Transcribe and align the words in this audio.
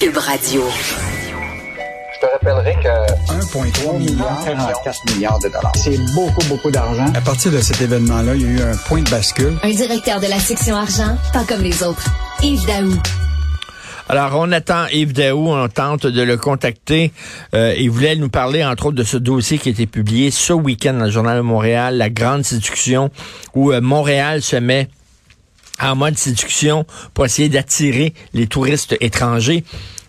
Cube 0.00 0.16
Radio. 0.16 0.62
Je 2.14 2.20
te 2.20 2.32
rappellerai 2.32 2.74
que 2.82 3.32
1,3 3.34 3.98
milliard, 3.98 4.42
44 4.46 5.14
milliards 5.14 5.38
de 5.40 5.48
dollars. 5.48 5.72
c'est 5.76 5.98
beaucoup, 6.14 6.42
beaucoup 6.48 6.70
d'argent. 6.70 7.04
À 7.14 7.20
partir 7.20 7.52
de 7.52 7.60
cet 7.60 7.82
événement-là, 7.82 8.34
il 8.34 8.40
y 8.40 8.44
a 8.46 8.48
eu 8.48 8.62
un 8.62 8.76
point 8.88 9.02
de 9.02 9.10
bascule. 9.10 9.58
Un 9.62 9.70
directeur 9.70 10.18
de 10.20 10.26
la 10.26 10.38
section 10.38 10.74
argent, 10.74 11.18
pas 11.34 11.44
comme 11.44 11.62
les 11.62 11.82
autres. 11.82 12.06
Yves 12.42 12.64
Daou. 12.64 12.94
Alors, 14.08 14.32
on 14.36 14.50
attend 14.52 14.86
Yves 14.86 15.12
Daou, 15.12 15.50
on 15.50 15.68
tente 15.68 16.06
de 16.06 16.22
le 16.22 16.38
contacter. 16.38 17.12
Euh, 17.54 17.74
il 17.78 17.90
voulait 17.90 18.16
nous 18.16 18.30
parler, 18.30 18.64
entre 18.64 18.86
autres, 18.86 18.96
de 18.96 19.04
ce 19.04 19.18
dossier 19.18 19.58
qui 19.58 19.68
a 19.68 19.72
été 19.72 19.86
publié 19.86 20.30
ce 20.30 20.54
week-end 20.54 20.94
dans 20.94 21.04
le 21.04 21.10
Journal 21.10 21.36
de 21.36 21.42
Montréal, 21.42 21.98
la 21.98 22.08
grande 22.08 22.42
séduction, 22.42 23.10
où 23.54 23.70
euh, 23.70 23.82
Montréal 23.82 24.40
se 24.40 24.56
met 24.56 24.88
en 25.82 25.96
mode 25.96 26.18
séduction 26.18 26.84
pour 27.14 27.24
essayer 27.24 27.48
d'attirer 27.48 28.14
les 28.34 28.46
touristes 28.46 28.96
étrangers. 29.00 29.64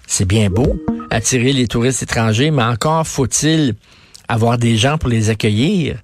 C'est 0.07 0.25
bien 0.25 0.49
beau, 0.49 0.81
attirer 1.09 1.53
les 1.53 1.67
touristes 1.67 2.03
étrangers, 2.03 2.51
mais 2.51 2.63
encore 2.63 3.07
faut-il 3.07 3.75
avoir 4.27 4.57
des 4.57 4.77
gens 4.77 4.97
pour 4.97 5.09
les 5.09 5.29
accueillir. 5.29 5.97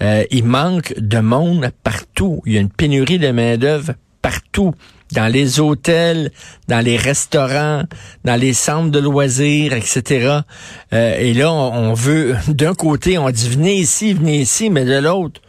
Euh, 0.00 0.24
il 0.30 0.44
manque 0.44 0.94
de 0.96 1.18
monde 1.18 1.70
partout. 1.82 2.42
Il 2.46 2.52
y 2.52 2.58
a 2.58 2.60
une 2.60 2.70
pénurie 2.70 3.18
de 3.18 3.30
main-d'œuvre 3.30 3.92
partout. 4.22 4.74
Dans 5.12 5.26
les 5.26 5.58
hôtels, 5.58 6.30
dans 6.68 6.84
les 6.84 6.98
restaurants, 6.98 7.84
dans 8.24 8.36
les 8.38 8.52
centres 8.52 8.90
de 8.90 8.98
loisirs, 8.98 9.72
etc. 9.72 10.40
Euh, 10.92 11.18
et 11.18 11.32
là, 11.32 11.50
on, 11.50 11.90
on 11.90 11.94
veut, 11.94 12.36
d'un 12.48 12.74
côté, 12.74 13.16
on 13.16 13.30
dit 13.30 13.48
venez 13.48 13.76
ici, 13.76 14.12
venez 14.12 14.40
ici, 14.40 14.68
mais 14.68 14.84
de 14.84 14.98
l'autre, 14.98 15.40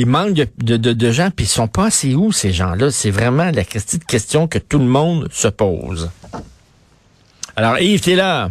il 0.00 0.06
manque 0.06 0.32
de, 0.34 0.46
de, 0.62 0.76
de, 0.76 0.92
de 0.92 1.10
gens, 1.10 1.30
puis 1.34 1.44
ils 1.46 1.48
sont 1.48 1.68
passés 1.68 2.14
où, 2.14 2.32
ces 2.32 2.52
gens-là? 2.52 2.90
C'est 2.90 3.10
vraiment 3.10 3.50
la 3.50 3.64
petite 3.64 4.04
question 4.04 4.46
que 4.48 4.58
tout 4.58 4.78
le 4.78 4.86
monde 4.86 5.28
se 5.30 5.48
pose. 5.48 6.10
Alors, 7.56 7.78
Yves, 7.78 8.00
t'es 8.00 8.14
là? 8.14 8.50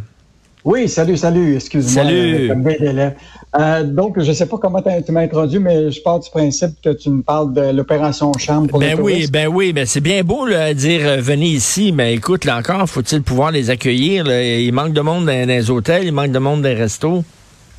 Oui, 0.65 0.89
salut, 0.89 1.15
salut, 1.17 1.55
excuse-moi. 1.55 2.03
Salut. 2.03 2.51
euh. 2.51 3.09
Euh, 3.57 3.83
donc, 3.83 4.19
je 4.21 4.31
sais 4.31 4.45
pas 4.45 4.57
comment 4.57 4.81
tu 5.05 5.11
m'as 5.11 5.21
introduit, 5.21 5.57
mais 5.57 5.89
je 5.89 6.01
pars 6.01 6.19
du 6.19 6.29
principe 6.29 6.71
que 6.83 6.89
tu 6.91 7.09
me 7.09 7.23
parles 7.23 7.53
de 7.53 7.71
l'opération 7.71 8.31
Charme 8.37 8.67
pour 8.67 8.79
les 8.79 8.89
Ben 8.89 8.99
oui, 9.01 9.13
touristes. 9.13 9.31
ben 9.31 9.47
oui, 9.47 9.73
ben 9.73 9.85
c'est 9.87 10.01
bien 10.01 10.21
beau 10.23 10.45
là, 10.45 10.73
dire 10.75 11.01
euh, 11.03 11.17
venez 11.19 11.47
ici, 11.47 11.91
mais 11.91 12.13
écoute, 12.13 12.45
là 12.45 12.57
encore, 12.57 12.87
faut-il 12.87 13.23
pouvoir 13.23 13.51
les 13.51 13.71
accueillir? 13.71 14.25
là? 14.25 14.43
Il 14.43 14.71
manque 14.73 14.93
de 14.93 15.01
monde 15.01 15.25
dans, 15.25 15.31
dans 15.31 15.47
les 15.47 15.71
hôtels, 15.71 16.03
il 16.05 16.11
manque 16.11 16.31
de 16.31 16.37
monde 16.39 16.61
dans 16.61 16.67
les 16.69 16.75
restos. 16.75 17.23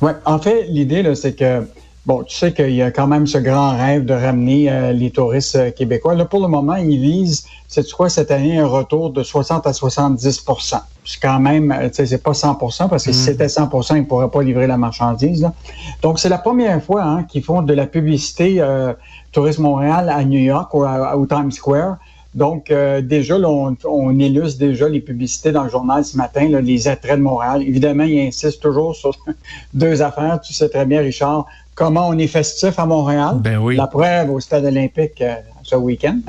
Ouais, 0.01 0.13
en 0.25 0.39
fait, 0.39 0.65
l'idée, 0.67 1.03
c'est 1.15 1.33
que, 1.37 1.61
bon, 2.05 2.23
tu 2.23 2.35
sais 2.35 2.53
qu'il 2.53 2.73
y 2.73 2.81
a 2.81 2.91
quand 2.91 3.07
même 3.07 3.27
ce 3.27 3.37
grand 3.37 3.77
rêve 3.77 4.05
de 4.05 4.13
ramener 4.13 4.69
euh, 4.71 4.91
les 4.91 5.11
touristes 5.11 5.55
euh, 5.55 5.71
québécois. 5.71 6.15
Là, 6.15 6.25
pour 6.25 6.39
le 6.41 6.47
moment, 6.47 6.75
ils 6.75 6.99
visent, 6.99 7.45
c'est 7.67 7.89
quoi, 7.91 8.09
cette 8.09 8.31
année, 8.31 8.57
un 8.57 8.65
retour 8.67 9.11
de 9.11 9.23
60 9.23 9.65
à 9.67 9.71
70% 9.71 10.79
C'est 11.05 11.19
quand 11.21 11.39
même, 11.39 11.71
euh, 11.71 11.87
tu 11.89 11.95
sais, 11.95 12.05
c'est 12.05 12.23
pas 12.23 12.33
100 12.33 12.55
parce 12.89 13.05
que 13.05 13.11
si 13.11 13.19
c'était 13.19 13.49
100 13.49 13.69
ils 13.95 14.01
ne 14.01 14.05
pourraient 14.05 14.29
pas 14.29 14.41
livrer 14.43 14.67
la 14.67 14.77
marchandise. 14.77 15.41
là. 15.41 15.53
Donc, 16.01 16.19
c'est 16.19 16.29
la 16.29 16.37
première 16.37 16.81
fois 16.83 17.03
hein, 17.03 17.23
qu'ils 17.23 17.43
font 17.43 17.61
de 17.61 17.73
la 17.73 17.85
publicité 17.87 18.55
euh, 18.59 18.93
Tourisme 19.31 19.63
Montréal 19.63 20.09
à 20.09 20.23
New 20.23 20.39
York 20.39 20.73
ou 20.73 20.83
à- 20.83 21.15
au 21.15 21.25
Times 21.25 21.51
Square. 21.51 21.97
Donc, 22.33 22.71
euh, 22.71 23.01
déjà, 23.01 23.37
là, 23.37 23.49
on, 23.49 23.75
on 23.83 24.17
illustre 24.17 24.57
déjà 24.57 24.87
les 24.87 25.01
publicités 25.01 25.51
dans 25.51 25.63
le 25.65 25.69
journal 25.69 26.05
ce 26.05 26.15
matin, 26.15 26.47
là, 26.49 26.61
les 26.61 26.87
attraits 26.87 27.17
de 27.17 27.21
Montréal. 27.23 27.61
Évidemment, 27.61 28.03
il 28.05 28.19
insiste 28.27 28.61
toujours 28.61 28.95
sur 28.95 29.11
deux 29.73 30.01
affaires. 30.01 30.39
Tu 30.41 30.53
sais 30.53 30.69
très 30.69 30.85
bien, 30.85 31.01
Richard, 31.01 31.45
comment 31.75 32.07
on 32.09 32.17
est 32.17 32.27
festif 32.27 32.77
à 32.77 32.85
Montréal. 32.85 33.37
Ben 33.39 33.57
oui. 33.57 33.75
La 33.75 33.87
preuve 33.87 34.29
au 34.31 34.39
Stade 34.39 34.65
olympique 34.65 35.21
euh, 35.21 35.35
ce 35.63 35.75
week-end. 35.75 36.19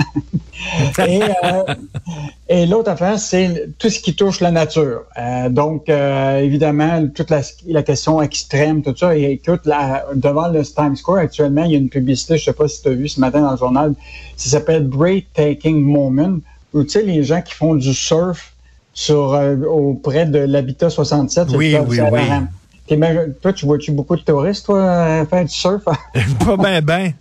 et 1.06 1.22
euh, 1.22 1.74
et 2.48 2.66
l'autre 2.66 2.90
affaire, 2.90 3.18
c'est 3.18 3.68
tout 3.78 3.90
ce 3.90 3.98
qui 3.98 4.14
touche 4.14 4.40
la 4.40 4.50
nature. 4.50 5.02
Euh, 5.18 5.48
donc, 5.48 5.88
évidemment, 5.88 7.06
toute 7.08 7.30
la, 7.30 7.40
la 7.66 7.82
question 7.82 8.22
extrême, 8.22 8.82
tout 8.82 8.96
ça. 8.96 9.16
Et 9.16 9.32
écoute, 9.32 9.66
là, 9.66 10.04
devant 10.14 10.48
le 10.48 10.62
Times 10.62 10.96
Square, 10.96 11.18
actuellement, 11.18 11.64
il 11.64 11.72
y 11.72 11.74
a 11.74 11.78
une 11.78 11.88
publicité, 11.88 12.38
je 12.38 12.44
sais 12.44 12.52
pas 12.52 12.68
si 12.68 12.82
tu 12.82 12.88
as 12.88 12.92
vu 12.92 13.08
ce 13.08 13.18
matin 13.20 13.40
dans 13.40 13.52
le 13.52 13.56
journal, 13.56 13.94
ça 14.36 14.50
s'appelle 14.50 14.86
Breathtaking 14.86 15.82
Moment, 15.82 16.38
où 16.74 16.84
tu 16.84 16.90
sais, 16.90 17.02
les 17.02 17.24
gens 17.24 17.42
qui 17.42 17.54
font 17.54 17.74
du 17.74 17.94
surf 17.94 18.52
sur 18.94 19.38
auprès 19.70 20.26
de 20.26 20.38
l'habitat 20.38 20.90
67. 20.90 21.48
c'est 21.48 21.56
Oui, 21.56 21.74
oui, 21.88 21.98
oui. 22.12 22.20
Toi, 22.88 23.52
tu 23.52 23.64
vois-tu 23.66 23.92
beaucoup 23.92 24.16
de 24.16 24.22
touristes, 24.22 24.66
toi, 24.66 24.78
euh, 24.80 25.26
faire 25.26 25.44
du 25.44 25.52
surf? 25.52 25.82
Pas 26.44 26.56
ben 26.56 26.80
ben. 26.84 27.12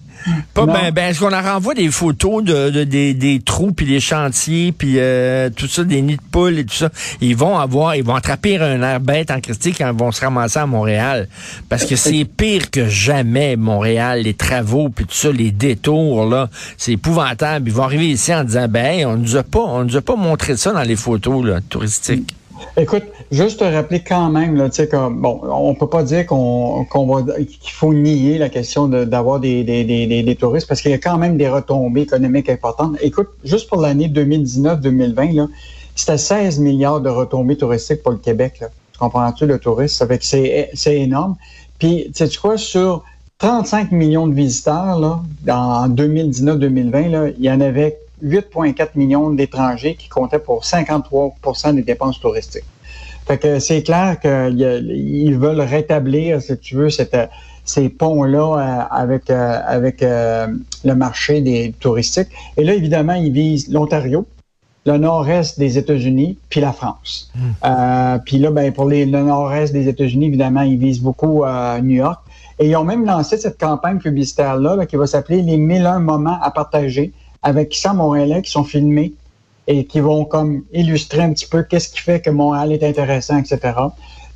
Pas 0.53 0.65
Non. 0.67 0.73
ben 0.73 0.91
ben. 0.91 1.09
Est-ce 1.09 1.19
qu'on 1.19 1.29
leur 1.29 1.43
renvoie 1.43 1.73
des 1.73 1.89
photos 1.89 2.43
de, 2.43 2.69
de- 2.69 2.83
des, 2.83 3.13
des 3.13 3.39
trous 3.39 3.71
puis 3.71 3.85
des 3.87 3.99
chantiers 3.99 4.71
puis 4.71 4.95
euh, 4.97 5.49
tout 5.49 5.67
ça, 5.67 5.83
des 5.83 6.01
nids 6.01 6.17
de 6.17 6.21
poules 6.31 6.59
et 6.59 6.65
tout 6.65 6.75
ça? 6.75 6.89
Ils 7.21 7.35
vont 7.35 7.57
avoir, 7.57 7.95
ils 7.95 8.03
vont 8.03 8.13
attraper 8.15 8.57
un 8.57 8.81
air 8.83 8.99
bête 8.99 9.31
en 9.31 9.39
Christie 9.39 9.71
quand 9.73 9.89
ils 9.91 9.97
vont 9.97 10.11
se 10.11 10.21
ramasser 10.21 10.59
à 10.59 10.65
Montréal. 10.67 11.27
Parce 11.69 11.85
que 11.85 11.95
c'est 11.95 12.25
pire 12.25 12.69
que 12.69 12.87
jamais, 12.87 13.55
Montréal, 13.55 14.21
les 14.23 14.33
travaux 14.35 14.89
puis 14.89 15.05
tout 15.05 15.15
ça, 15.15 15.31
les 15.31 15.51
détours, 15.51 16.25
là. 16.25 16.49
C'est 16.77 16.91
épouvantable. 16.93 17.69
Ils 17.69 17.73
vont 17.73 17.83
arriver 17.83 18.09
ici 18.09 18.33
en 18.33 18.43
disant, 18.43 18.67
ben, 18.67 18.85
hey, 18.85 19.05
on 19.05 19.15
nous 19.17 19.37
a 19.37 19.43
pas, 19.43 19.59
on 19.59 19.85
nous 19.85 19.95
a 19.97 20.01
pas 20.01 20.15
montré 20.15 20.55
ça 20.57 20.71
dans 20.73 20.83
les 20.83 20.95
photos, 20.97 21.43
là, 21.45 21.59
touristiques. 21.67 22.35
Écoute, 22.77 23.03
juste 23.31 23.59
te 23.59 23.63
rappeler 23.63 24.01
quand 24.01 24.29
même, 24.29 24.55
là, 24.55 24.69
comme, 24.89 25.21
bon, 25.21 25.39
on 25.43 25.73
peut 25.73 25.87
pas 25.87 26.03
dire 26.03 26.25
qu'on 26.25 26.85
qu'on 26.89 27.07
va 27.07 27.33
qu'il 27.33 27.71
faut 27.71 27.93
nier 27.93 28.37
la 28.37 28.49
question 28.49 28.87
de- 28.87 29.05
d'avoir 29.05 29.39
des, 29.39 29.63
des, 29.63 29.83
des, 29.83 30.05
des, 30.05 30.21
des 30.23 30.35
touristes 30.35 30.67
parce 30.67 30.81
qu'il 30.81 30.91
y 30.91 30.93
a 30.93 30.97
quand 30.97 31.17
même 31.17 31.37
des 31.37 31.47
retombées 31.47 32.01
économiques 32.01 32.49
importantes. 32.49 32.97
Écoute, 33.01 33.29
juste 33.43 33.69
pour 33.69 33.81
l'année 33.81 34.07
2019-2020, 34.09 35.35
là, 35.35 35.47
c'était 35.95 36.17
16 36.17 36.59
milliards 36.59 37.01
de 37.01 37.09
retombées 37.09 37.57
touristiques 37.57 38.03
pour 38.03 38.11
le 38.11 38.17
Québec. 38.17 38.59
Là. 38.61 38.67
Tu 38.93 38.99
comprends-tu 38.99 39.45
le 39.45 39.59
tourisme? 39.59 40.07
C'est 40.21 40.69
énorme. 40.85 41.35
Puis, 41.79 42.11
tu 42.15 42.27
sais 42.27 42.37
quoi, 42.37 42.57
sur 42.57 43.03
35 43.39 43.91
millions 43.91 44.27
de 44.27 44.33
visiteurs, 44.33 44.99
là, 44.99 45.19
en 45.49 45.89
2019-2020, 45.89 47.09
là, 47.09 47.27
il 47.37 47.43
y 47.43 47.49
en 47.51 47.59
avait 47.61 47.97
8,4 48.23 48.89
millions 48.95 49.31
d'étrangers 49.31 49.95
qui 49.95 50.07
comptaient 50.09 50.39
pour 50.39 50.63
53% 50.63 51.73
des 51.73 51.81
dépenses 51.81 52.19
touristiques. 52.19 52.63
Fait 53.27 53.37
que 53.37 53.59
c'est 53.59 53.83
clair 53.83 54.19
qu'ils 54.19 55.37
veulent 55.37 55.61
rétablir, 55.61 56.41
si 56.41 56.57
tu 56.57 56.75
veux, 56.75 56.89
cette, 56.89 57.15
ces 57.63 57.89
ponts-là 57.89 58.57
euh, 58.57 58.83
avec, 58.89 59.29
euh, 59.29 59.59
avec 59.65 60.01
euh, 60.03 60.47
le 60.83 60.95
marché 60.95 61.41
des 61.41 61.73
touristiques. 61.79 62.29
Et 62.57 62.63
là, 62.63 62.73
évidemment, 62.73 63.13
ils 63.13 63.31
visent 63.31 63.69
l'Ontario, 63.71 64.25
le 64.85 64.97
nord-est 64.97 65.59
des 65.59 65.77
États-Unis, 65.77 66.37
puis 66.49 66.59
la 66.59 66.73
France. 66.73 67.31
Euh, 67.63 68.17
puis 68.25 68.39
là, 68.39 68.51
ben, 68.51 68.73
pour 68.73 68.89
les, 68.89 69.05
le 69.05 69.21
nord-est 69.21 69.73
des 69.73 69.87
États-Unis, 69.87 70.27
évidemment, 70.27 70.61
ils 70.61 70.77
visent 70.77 71.01
beaucoup 71.01 71.43
euh, 71.43 71.79
New 71.81 71.97
York. 71.97 72.19
Et 72.59 72.69
ils 72.69 72.75
ont 72.75 72.83
même 72.83 73.05
lancé 73.05 73.37
cette 73.37 73.59
campagne 73.59 73.99
publicitaire-là 73.99 74.75
là, 74.75 74.85
qui 74.85 74.95
va 74.95 75.07
s'appeler 75.07 75.41
Les 75.41 75.57
1001 75.57 75.99
moments 75.99 76.37
à 76.41 76.51
partager 76.51 77.11
avec 77.43 77.73
100 77.73 77.95
Montréalais 77.95 78.41
qui 78.41 78.51
sont 78.51 78.63
filmés 78.63 79.13
et 79.67 79.85
qui 79.85 79.99
vont 79.99 80.25
comme 80.25 80.63
illustrer 80.73 81.21
un 81.21 81.33
petit 81.33 81.47
peu 81.47 81.63
qu'est-ce 81.63 81.89
qui 81.89 81.99
fait 81.99 82.21
que 82.21 82.29
Montréal 82.29 82.71
est 82.71 82.83
intéressant, 82.83 83.37
etc. 83.37 83.73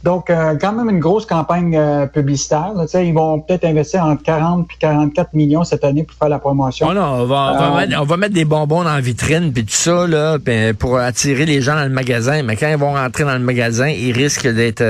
Donc, 0.05 0.29
euh, 0.29 0.55
quand 0.61 0.71
même 0.71 0.87
une 0.91 0.99
grosse 0.99 1.25
campagne 1.25 1.75
euh, 1.75 2.05
publicitaire. 2.05 2.73
Là, 2.75 3.01
ils 3.01 3.13
vont 3.13 3.39
peut-être 3.39 3.65
investir 3.65 4.03
entre 4.05 4.21
40 4.21 4.67
et 4.71 4.77
44 4.77 5.33
millions 5.33 5.63
cette 5.63 5.83
année 5.83 6.03
pour 6.03 6.15
faire 6.15 6.29
la 6.29 6.37
promotion. 6.37 6.87
Oh 6.91 6.93
non, 6.93 7.01
on 7.01 7.25
va, 7.25 7.53
on, 7.53 7.57
va 7.57 7.65
Euh, 7.65 7.75
mettre, 7.77 8.01
on 8.01 8.05
va 8.05 8.17
mettre 8.17 8.35
des 8.35 8.45
bonbons 8.45 8.83
dans 8.83 8.93
la 8.93 9.01
vitrine 9.01 9.51
puis 9.51 9.65
tout 9.65 9.73
ça 9.73 10.05
là, 10.05 10.37
pour 10.77 10.99
attirer 10.99 11.47
les 11.47 11.59
gens 11.59 11.73
dans 11.73 11.85
le 11.85 11.89
magasin. 11.89 12.43
Mais 12.43 12.55
quand 12.55 12.69
ils 12.69 12.77
vont 12.77 12.93
rentrer 12.93 13.23
dans 13.23 13.33
le 13.33 13.39
magasin, 13.39 13.87
ils 13.87 14.11
risquent 14.11 14.53
d'être 14.53 14.83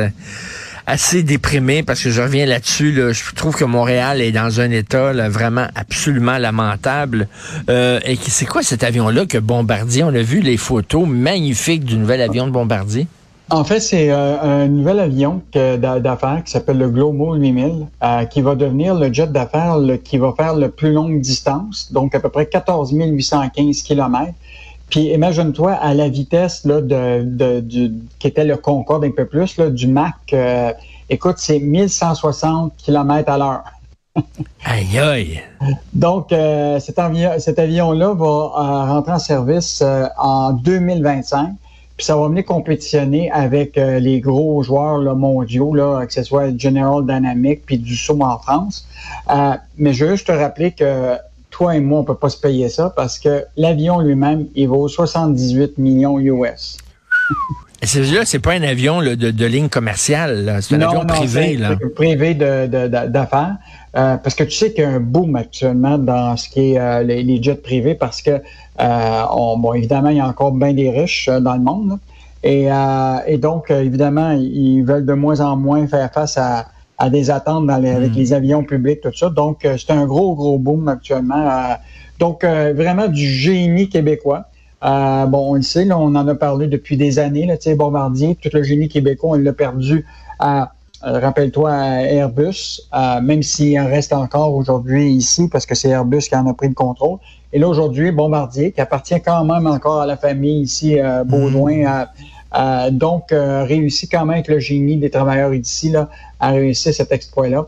assez 0.88 1.24
déprimés 1.24 1.84
parce 1.84 2.04
que 2.04 2.10
je 2.10 2.22
reviens 2.22 2.46
là-dessus. 2.46 2.92
Là, 2.92 3.12
je 3.12 3.24
trouve 3.36 3.56
que 3.56 3.66
Montréal 3.66 4.22
est 4.22 4.32
dans 4.32 4.60
un 4.62 4.72
état 4.72 5.14
là, 5.14 5.30
vraiment 5.30 5.68
absolument 5.76 6.38
lamentable. 6.38 7.28
Euh, 7.70 8.00
et 8.06 8.16
c'est 8.16 8.46
quoi 8.46 8.64
cet 8.64 8.84
avion-là 8.84 9.26
que 9.26 9.38
Bombardier 9.38 10.04
On 10.04 10.10
a 10.10 10.22
vu 10.22 10.42
les 10.42 10.58
photos 10.58 11.08
magnifiques 11.08 11.86
du 11.86 11.98
nouvel 11.98 12.22
avion 12.22 12.48
de 12.48 12.52
Bombardier? 12.52 13.08
En 13.52 13.64
fait, 13.64 13.80
c'est 13.80 14.10
euh, 14.10 14.42
un 14.42 14.68
nouvel 14.68 15.00
avion 15.00 15.42
d'affaires 15.54 16.42
qui 16.44 16.52
s'appelle 16.52 16.80
le 16.80 16.90
Globo 16.90 17.36
8000, 17.36 17.86
euh, 18.04 18.26
qui 18.26 18.42
va 18.42 18.56
devenir 18.56 18.96
le 18.96 19.14
jet 19.14 19.32
d'affaires 19.32 19.78
qui 20.04 20.18
va 20.18 20.34
faire 20.36 20.56
le 20.56 20.70
plus 20.70 20.92
longue 20.92 21.22
distance, 21.22 21.92
donc 21.92 22.16
à 22.16 22.20
peu 22.20 22.30
près 22.30 22.48
14 22.48 22.92
815 22.92 23.84
km. 23.84 24.32
Puis 24.96 25.12
imagine-toi 25.12 25.74
à 25.74 25.94
la 25.94 26.08
vitesse 26.08 26.64
là, 26.64 26.80
de, 26.80 27.22
de- 27.26 27.60
du, 27.60 27.92
qui 28.18 28.28
était 28.28 28.46
le 28.46 28.56
Concorde 28.56 29.04
un 29.04 29.12
peu 29.12 29.26
plus, 29.26 29.58
là, 29.58 29.70
du 29.70 29.88
Mac, 29.88 30.16
euh, 30.32 30.72
écoute, 31.10 31.36
c'est 31.38 31.60
1160 31.60 32.72
km 32.78 33.30
à 33.30 33.38
l'heure. 33.38 33.64
Aïe 34.64 34.98
aïe. 34.98 35.42
Donc, 35.92 36.32
euh, 36.32 36.80
cet, 36.80 36.98
avion, 36.98 37.32
cet 37.40 37.60
avion-là 37.60 38.14
va 38.14 38.26
euh, 38.26 38.94
rentrer 38.94 39.12
en 39.12 39.20
service 39.20 39.84
en 40.18 40.54
2025. 40.54 41.50
Puis 41.98 42.06
ça 42.06 42.16
va 42.16 42.30
venir 42.30 42.46
compétitionner 42.46 43.30
avec 43.32 43.76
les 43.76 44.22
gros 44.22 44.64
joueurs 44.64 45.00
là, 45.00 45.14
mondiaux, 45.14 45.76
là, 45.76 46.06
que 46.06 46.14
ce 46.14 46.24
soit 46.24 46.58
General 46.58 47.06
Dynamics 47.06 47.66
puis 47.66 47.78
Dassault 47.78 48.22
en 48.22 48.38
France. 48.38 48.88
Mais 49.78 49.94
je 49.94 50.06
veux 50.06 50.12
juste 50.12 50.28
te 50.28 50.32
rappeler 50.32 50.72
que 50.72 51.18
toi 51.56 51.74
et 51.74 51.80
moi, 51.80 52.02
on 52.02 52.04
peut 52.04 52.16
pas 52.16 52.30
se 52.30 52.38
payer 52.38 52.68
ça 52.68 52.92
parce 52.94 53.18
que 53.18 53.46
l'avion 53.56 54.02
lui-même, 54.02 54.48
il 54.56 54.68
vaut 54.68 54.90
78 54.90 55.78
millions 55.78 56.20
US. 56.20 56.78
C'est 57.84 58.02
là, 58.02 58.22
c'est 58.26 58.40
pas 58.40 58.54
un 58.54 58.64
avion 58.64 59.00
de, 59.00 59.46
ligne 59.46 59.70
commerciale, 59.70 60.58
c'est 60.62 60.74
un 60.76 60.82
avion 60.82 61.06
privé. 61.06 61.56
Là. 61.56 61.76
privé 61.94 62.34
d'affaires. 62.34 63.58
Euh, 63.96 64.18
parce 64.18 64.34
que 64.34 64.44
tu 64.44 64.52
sais 64.52 64.74
qu'il 64.74 64.84
y 64.84 64.88
a 64.88 64.90
un 64.90 65.00
boom 65.00 65.36
actuellement 65.36 66.00
dans 66.00 66.36
ce 66.36 66.50
qui 66.50 66.72
est 66.72 66.80
euh, 66.80 67.04
les, 67.04 67.44
jets 67.44 67.56
privés 67.56 67.94
parce 67.94 68.24
que, 68.24 68.42
euh, 68.82 69.24
bon, 69.30 69.74
évidemment, 69.74 70.10
il 70.10 70.18
y 70.18 70.20
a 70.20 70.28
encore 70.28 70.52
bien 70.52 70.74
des 70.74 70.90
riches 70.90 71.30
dans 71.30 71.54
le 71.54 71.60
monde. 71.62 72.00
Et, 72.42 72.70
donc, 73.38 73.70
évidemment, 73.70 74.32
ils 74.32 74.82
veulent 74.82 75.06
de 75.06 75.14
moins 75.14 75.42
en 75.42 75.56
moins 75.56 75.86
faire 75.86 76.12
face 76.12 76.38
à, 76.40 76.66
des 77.12 77.30
attentes 77.30 77.70
avec 77.70 78.12
hmm. 78.12 78.16
les 78.16 78.34
avions 78.34 78.64
publics, 78.64 79.02
tout 79.02 79.16
ça. 79.16 79.30
Donc, 79.30 79.60
c'est 79.64 79.92
un 79.92 80.06
gros, 80.06 80.36
gros 80.36 80.58
boom 80.58 80.88
actuellement. 80.88 81.78
donc, 82.20 82.44
vraiment 82.44 83.08
du 83.08 83.28
génie 83.28 83.90
québécois. 83.90 84.46
bon, 84.82 85.52
on 85.52 85.56
le 85.56 85.62
sait, 85.62 85.92
on 85.92 86.16
en 86.16 86.28
a 86.28 86.36
parlé 86.36 86.68
depuis 86.68 86.98
des 86.98 87.20
années. 87.20 87.46
Là, 87.46 87.56
Bombardier, 87.76 88.36
tout 88.36 88.50
le 88.54 88.64
génie 88.64 88.88
québécois, 88.88 89.32
on 89.32 89.40
l'a 89.40 89.54
perdu 89.54 90.06
à 90.40 90.72
euh, 91.06 91.20
rappelle-toi 91.20 91.72
Airbus, 91.72 92.82
euh, 92.94 93.22
même 93.22 93.44
s'il 93.44 93.80
en 93.80 93.86
reste 93.86 94.12
encore 94.12 94.56
aujourd'hui 94.56 95.12
ici, 95.12 95.48
parce 95.50 95.68
que 95.68 95.76
c'est 95.76 95.90
Airbus 95.90 96.22
qui 96.22 96.36
en 96.36 96.48
a 96.48 96.54
pris 96.54 96.68
le 96.68 96.74
contrôle. 96.74 97.20
Et 97.54 97.60
là, 97.60 97.68
aujourd'hui, 97.68 98.12
Bombardier, 98.12 98.72
qui 98.72 98.82
appartient 98.82 99.22
quand 99.22 99.46
même 99.46 99.68
encore 99.68 100.02
à 100.02 100.08
la 100.08 100.18
famille 100.18 100.62
ici, 100.62 101.00
euh, 101.00 101.24
Baudouin, 101.24 101.86
a 101.86 102.12
mhm. 102.58 102.98
donc 102.98 103.28
réussi 103.32 104.08
quand 104.08 104.26
même 104.26 104.36
avec 104.36 104.48
le 104.48 104.60
génie 104.60 104.98
des 104.98 105.10
travailleurs 105.10 105.54
ici 105.54 105.90
là, 105.90 106.10
à 106.40 106.52
réussir 106.52 106.94
cet 106.94 107.12
exploit-là. 107.12 107.68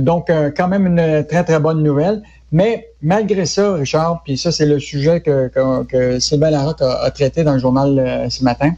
donc, 0.00 0.30
quand 0.56 0.68
même 0.68 0.86
une 0.86 1.24
très, 1.28 1.44
très 1.44 1.60
bonne 1.60 1.82
nouvelle. 1.82 2.22
Mais 2.52 2.88
malgré 3.02 3.46
ça, 3.46 3.74
Richard, 3.74 4.22
puis 4.24 4.38
ça, 4.38 4.52
c'est 4.52 4.66
le 4.66 4.78
sujet 4.78 5.20
que, 5.20 5.50
que, 5.88 6.20
Sylvain 6.20 6.50
Larocque 6.50 6.82
a, 6.82 7.10
traité 7.10 7.42
dans 7.42 7.54
le 7.54 7.58
journal 7.58 8.26
ce 8.30 8.44
matin, 8.44 8.70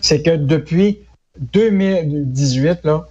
c'est 0.00 0.22
que 0.22 0.36
depuis 0.36 0.98
2018, 1.38 2.80
là, 2.84 3.06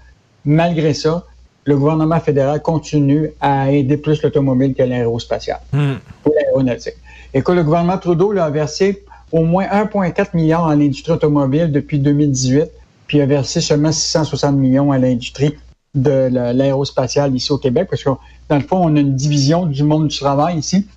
malgré 0.45 0.93
ça, 0.93 1.25
le 1.65 1.77
gouvernement 1.77 2.19
fédéral 2.19 2.61
continue 2.61 3.31
à 3.41 3.71
aider 3.71 3.97
plus 3.97 4.21
l'automobile 4.23 4.73
que 4.73 4.83
l'aérospatial 4.83 5.59
hmm. 5.71 5.95
ou 6.25 6.33
l'aéronautique. 6.33 6.95
Écoute, 7.33 7.55
le 7.55 7.63
gouvernement 7.63 7.97
Trudeau 7.97 8.35
a 8.37 8.49
versé 8.49 9.03
au 9.31 9.43
moins 9.43 9.65
1,4 9.65 10.29
milliard 10.33 10.67
à 10.67 10.75
l'industrie 10.75 11.13
automobile 11.13 11.71
depuis 11.71 11.99
2018, 11.99 12.65
puis 13.07 13.21
a 13.21 13.25
versé 13.25 13.61
seulement 13.61 13.91
660 13.91 14.55
millions 14.55 14.91
à 14.91 14.97
l'industrie 14.97 15.55
de 15.95 16.29
l'aérospatiale 16.31 17.35
ici 17.35 17.51
au 17.51 17.57
Québec, 17.57 17.87
parce 17.89 18.03
que 18.03 18.09
dans 18.49 18.55
le 18.55 18.61
fond, 18.61 18.77
on 18.77 18.95
a 18.95 18.99
une 18.99 19.15
division 19.15 19.65
du 19.65 19.83
monde 19.83 20.07
du 20.07 20.17
travail 20.17 20.57
ici. 20.57 20.87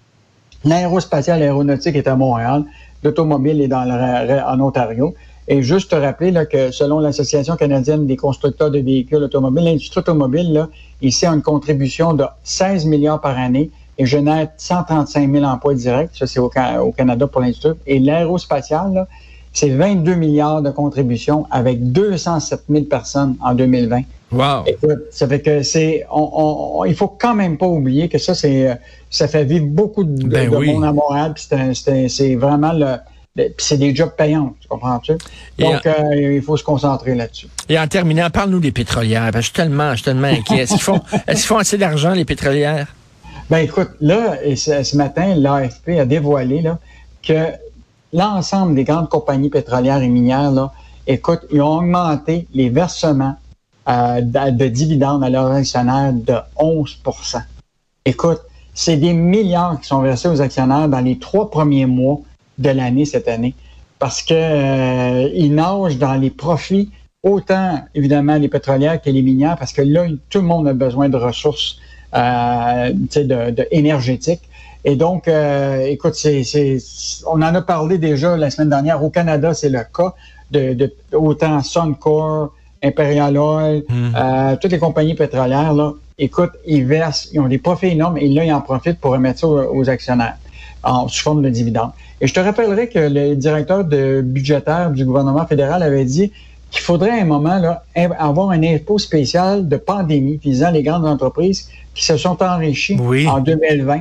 L'aérospatiale, 0.65 1.41
l'aéronautique 1.41 1.97
est 1.97 2.07
à 2.07 2.15
Montréal, 2.15 2.65
l'automobile 3.03 3.61
est 3.61 3.69
dans 3.69 3.89
en 3.89 4.61
Ontario. 4.61 5.15
Et 5.49 5.63
juste 5.63 5.91
te 5.91 5.97
rappeler 5.97 6.31
là, 6.31 6.47
que 6.47 6.71
selon 6.71 7.01
l'Association 7.01 7.57
canadienne 7.57 8.07
des 8.07 8.17
constructeurs 8.17 8.71
de 8.71 8.79
véhicules 8.79 9.23
automobiles, 9.23 9.65
l'industrie 9.65 9.99
automobile, 9.99 10.53
là, 10.53 10.69
ici, 11.01 11.27
a 11.27 11.33
une 11.33 11.43
contribution 11.43 12.15
de 12.15 12.25
16 12.45 12.87
milliards 12.87 13.21
par 13.21 13.37
année 13.37 13.71
et 13.99 14.07
génère 14.07 14.49
135 14.57 15.31
000 15.31 15.45
emplois 15.45 15.75
directs. 15.75 16.11
Ça, 16.15 16.27
c'est 16.27 16.41
au, 16.41 16.49
Canada 16.49 17.27
pour 17.27 17.41
l'industrie. 17.41 17.73
Et 17.87 17.99
l'aérospatial, 17.99 19.07
c'est 19.53 19.71
22 19.71 20.15
milliards 20.15 20.63
de 20.63 20.71
contributions 20.71 21.47
avec 21.51 21.93
207 21.93 22.65
000 22.69 22.85
personnes 22.85 23.37
en 23.43 23.55
2020. 23.55 24.03
Wow. 24.33 24.65
Écoute, 24.67 25.03
ça 25.11 25.29
fait 25.29 25.43
que 25.43 25.63
c'est, 25.63 26.07
on, 26.11 26.85
il 26.87 26.95
faut 26.95 27.09
quand 27.09 27.35
même 27.35 27.59
pas 27.59 27.67
oublier 27.67 28.09
que 28.09 28.17
ça, 28.17 28.35
c'est, 28.35 28.79
ça 29.11 29.29
fait 29.29 29.45
vivre 29.45 29.67
beaucoup 29.67 30.05
de, 30.05 30.27
ben 30.27 30.51
monde 30.51 30.85
à 30.85 30.93
Montréal. 30.93 31.35
C'est 31.37 32.35
vraiment 32.37 32.73
le, 32.73 32.97
c'est 33.59 33.79
des 33.79 33.95
jobs 33.95 34.15
payants, 34.17 34.55
tu 34.61 34.69
comprends-tu? 34.69 35.13
Donc, 35.59 35.87
euh, 35.87 36.35
il 36.35 36.43
faut 36.43 36.57
se 36.57 36.65
concentrer 36.65 37.15
là-dessus. 37.15 37.49
Et 37.69 37.79
en 37.79 37.87
terminant, 37.87 38.31
parle-nous 38.31 38.61
des 38.61 38.73
pétrolières. 38.73 39.31
je 39.35 39.41
suis 39.41 39.53
tellement, 39.53 39.91
je 39.91 39.97
suis 39.97 40.05
tellement 40.05 40.29
inquiet. 40.29 40.61
Est-ce 40.61 40.73
qu'ils 40.73 40.83
font, 40.83 41.01
est 41.27 41.37
font 41.37 41.59
assez 41.59 41.79
d'argent, 41.79 42.13
les 42.13 42.25
pétrolières? 42.25 42.89
Ben 43.51 43.59
écoute, 43.59 43.91
là, 44.01 44.37
ce, 44.57 44.97
matin, 44.97 45.35
l'AFP 45.35 45.91
a 46.01 46.05
dévoilé 46.05 46.63
là, 46.63 46.79
que 47.23 47.49
l'ensemble 48.13 48.75
des 48.75 48.85
grandes 48.85 49.09
compagnies 49.09 49.51
pétrolières 49.51 50.03
et 50.03 50.09
minières, 50.09 50.51
là, 50.51 50.73
écoute, 51.07 51.41
ils 51.51 51.61
ont 51.61 51.79
augmenté 51.79 52.47
les 52.55 52.69
versements 52.69 53.37
euh, 53.89 54.21
de, 54.21 54.69
dividendes 54.69 55.25
à 55.25 55.31
leurs 55.31 55.51
actionnaires 55.51 56.13
de 56.13 56.37
11% 56.57 57.43
Écoute, 58.05 58.41
c'est 58.75 58.97
des 58.97 59.13
milliards 59.13 59.81
qui 59.81 59.89
sont 59.89 60.01
versés 60.01 60.29
aux 60.29 60.41
actionnaires 60.41 60.89
dans 60.89 61.01
les 61.01 61.19
trois 61.19 61.51
premiers 61.51 61.87
mois 61.87 62.21
de 62.59 62.71
l'année 62.71 63.05
cette 63.05 63.29
année 63.29 63.55
parce 63.99 64.23
que 64.23 64.35
euh, 64.35 65.49
nagent 65.49 65.99
dans 65.99 66.15
les 66.15 66.31
profits 66.31 66.91
autant 67.23 67.81
évidemment 67.95 68.37
les 68.37 68.49
pétrolières 68.49 69.01
que 69.01 69.11
les 69.11 69.23
minières 69.23 69.57
parce 69.57 69.73
que 69.73 69.83
là 69.83 70.07
tout 70.31 70.39
le 70.39 70.47
monde 70.47 70.67
a 70.67 70.73
besoin 70.73 71.09
de 71.09 71.17
ressources 71.17 71.79
euh, 72.15 72.93
de, 72.93 73.51
de 73.51 73.67
énergétiques 73.71 74.49
et 74.85 74.97
donc 74.97 75.29
euh, 75.29 75.87
écoute 75.87 76.15
c'est, 76.15 76.43
on 77.27 77.41
en 77.43 77.55
a 77.55 77.63
parlé 77.63 77.99
déjà 77.99 78.37
la 78.37 78.51
semaine 78.51 78.71
dernière 78.71 79.03
au 79.03 79.11
Canada 79.11 79.55
c'est 79.55 79.69
le 79.69 79.81
cas 79.95 80.15
de, 80.51 80.75
de 80.75 80.93
autant 81.13 81.63
Suncor 81.63 82.53
Imperial 82.83 83.39
Oil 83.39 83.83
mm. 83.89 84.13
euh, 84.15 84.57
toutes 84.61 84.73
les 84.73 84.79
compagnies 84.79 85.15
pétrolières 85.15 85.73
là 85.73 85.93
écoute 86.19 86.53
ils 86.67 86.85
versent 86.85 87.29
ils 87.33 87.41
ont 87.41 87.49
des 87.49 87.59
profits 87.59 87.89
énormes 87.89 88.19
et 88.19 88.29
là 88.29 88.45
ils 88.45 88.53
en 88.53 88.61
profitent 88.61 89.01
pour 89.01 89.13
remettre 89.13 89.41
ça 89.41 89.47
aux 89.47 89.89
actionnaires 89.89 90.37
en, 90.83 91.09
sous 91.09 91.23
forme 91.23 91.43
de 91.43 91.49
dividendes. 91.49 91.93
Et 92.21 92.27
je 92.27 92.35
te 92.35 92.41
rappellerai 92.41 92.89
que 92.89 92.99
le 92.99 93.35
directeur 93.35 93.85
de 93.85 94.21
budgétaire 94.23 94.91
du 94.91 95.05
gouvernement 95.05 95.47
fédéral 95.47 95.83
avait 95.83 96.05
dit 96.05 96.33
qu'il 96.73 96.81
faudrait 96.81 97.11
à 97.11 97.23
un 97.23 97.27
moment 97.27 97.59
là, 97.59 97.85
avoir 98.19 98.51
un 98.51 98.63
impôt 98.63 98.99
spécial 98.99 99.69
de 99.69 99.77
pandémie 99.77 100.39
visant 100.43 100.71
les 100.71 100.83
grandes 100.83 101.07
entreprises 101.07 101.69
qui 101.95 102.05
se 102.05 102.17
sont 102.17 102.43
enrichies 102.43 102.99
en 103.29 103.41
2020, 103.41 104.01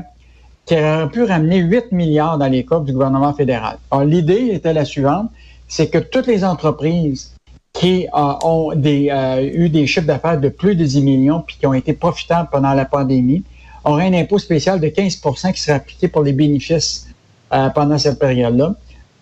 qui 0.66 0.76
aurait 0.76 1.10
pu 1.10 1.24
ramener 1.24 1.58
8 1.58 1.92
milliards 1.92 2.38
dans 2.38 2.48
les 2.48 2.64
coffres 2.64 2.86
du 2.86 2.94
gouvernement 2.94 3.34
fédéral. 3.34 3.78
Alors, 3.92 4.06
l'idée 4.06 4.52
était 4.54 4.74
la 4.74 4.86
suivante, 4.86 5.30
c'est 5.68 5.90
que 5.90 5.98
toutes 5.98 6.28
les 6.28 6.46
entreprises 6.46 7.34
qui 7.74 8.08
euh, 8.08 8.34
ont 8.44 8.74
des, 8.74 9.10
euh, 9.12 9.50
eu 9.54 9.70
des 9.70 9.86
chiffres 9.86 10.08
d'affaires 10.08 10.40
de 10.40 10.50
plus 10.50 10.76
de 10.76 10.86
10 10.86 11.02
millions 11.02 11.42
puis 11.46 11.58
qui 11.60 11.68
ont 11.68 11.74
été 11.74 11.94
profitables 11.94 12.50
pendant 12.52 12.74
la 12.74 12.86
pandémie 12.86 13.44
aurait 13.84 14.08
un 14.08 14.14
impôt 14.14 14.38
spécial 14.38 14.80
de 14.80 14.88
15% 14.88 15.54
qui 15.54 15.62
serait 15.62 15.74
appliqué 15.74 16.08
pour 16.08 16.24
les 16.24 16.34
bénéfices 16.34 17.08
euh, 17.54 17.70
pendant 17.70 17.98
cette 17.98 18.20
période-là. 18.20 18.76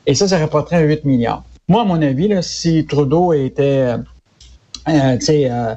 Et 0.06 0.14
ça, 0.14 0.28
ça 0.28 0.38
rapporterait 0.38 0.78
à 0.78 0.82
8 0.82 1.06
milliards. 1.06 1.44
Moi, 1.70 1.84
à 1.84 1.86
mon 1.86 2.02
avis, 2.02 2.28
là, 2.28 2.42
si 2.42 2.86
Trudeau 2.86 3.32
était 3.32 3.96
euh, 4.90 5.18
euh, 5.30 5.76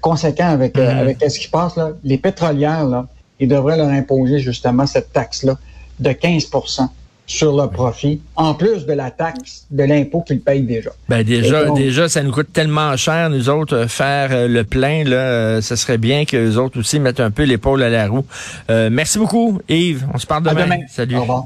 conséquent 0.00 0.48
avec, 0.48 0.76
mm-hmm. 0.76 0.98
avec 0.98 1.18
ce 1.28 1.38
qui 1.38 1.48
passe, 1.48 1.76
là, 1.76 1.90
les 2.02 2.16
pétrolières, 2.16 2.84
là, 2.84 3.06
ils 3.40 3.48
devraient 3.48 3.76
leur 3.76 3.88
imposer 3.88 4.38
justement 4.38 4.86
cette 4.86 5.12
taxe-là 5.12 5.58
de 6.00 6.10
15% 6.10 6.88
sur 7.26 7.56
le 7.56 7.68
profit, 7.68 8.20
en 8.36 8.54
plus 8.54 8.84
de 8.84 8.92
la 8.92 9.10
taxe, 9.10 9.66
de 9.70 9.82
l'impôt 9.84 10.20
qu'ils 10.20 10.40
payent 10.40 10.62
déjà. 10.62 10.90
Ben 11.08 11.22
déjà, 11.22 11.70
déjà, 11.70 12.08
ça 12.08 12.22
nous 12.22 12.32
coûte 12.32 12.52
tellement 12.52 12.96
cher, 12.96 13.30
nous 13.30 13.48
autres, 13.48 13.74
euh, 13.74 13.88
faire 13.88 14.28
euh, 14.32 14.46
le 14.46 14.64
plein, 14.64 15.04
là, 15.04 15.16
euh, 15.16 15.60
ce 15.62 15.74
serait 15.74 15.98
bien 15.98 16.26
que 16.26 16.36
les 16.36 16.58
autres 16.58 16.78
aussi 16.78 17.00
mettent 17.00 17.20
un 17.20 17.30
peu 17.30 17.44
l'épaule 17.44 17.82
à 17.82 17.88
la 17.88 18.08
roue. 18.08 18.26
merci 18.68 19.18
beaucoup, 19.18 19.60
Yves. 19.68 20.06
On 20.12 20.18
se 20.18 20.26
parle 20.26 20.42
demain. 20.42 20.64
demain. 20.64 20.80
Salut. 20.88 21.16
Au 21.16 21.22
revoir. 21.22 21.44